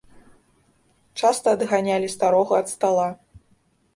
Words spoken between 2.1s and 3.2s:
старога ад стала.